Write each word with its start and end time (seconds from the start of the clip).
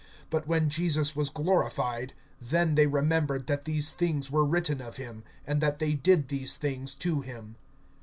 But 0.31 0.47
when 0.47 0.67
Jesus 0.67 1.15
was 1.15 1.29
glorified, 1.29 2.13
then 2.41 2.73
they 2.73 2.87
remembered 2.87 3.45
that 3.45 3.65
these 3.65 3.91
things 3.91 4.31
were 4.31 4.43
written 4.47 4.81
of 4.81 4.97
him, 4.97 5.23
and 5.45 5.61
that 5.61 5.77
they 5.77 5.93
did 5.93 6.29
these 6.29 6.57
things 6.57 6.95
to 6.95 7.21
him. 7.21 7.55